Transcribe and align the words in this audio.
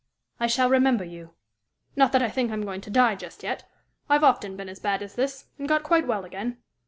I 0.39 0.47
shall 0.47 0.67
remember 0.67 1.03
you. 1.03 1.35
Not 1.95 2.11
that 2.13 2.23
I 2.23 2.29
think 2.31 2.51
I'm 2.51 2.65
going 2.65 2.81
to 2.81 2.89
die 2.89 3.13
just 3.13 3.43
yet; 3.43 3.69
I've 4.09 4.23
often 4.23 4.55
been 4.57 4.67
as 4.67 4.79
bad 4.79 5.03
as 5.03 5.13
this, 5.13 5.45
and 5.59 5.67
got 5.69 5.83
quite 5.83 6.07
well 6.07 6.25
again. 6.25 6.57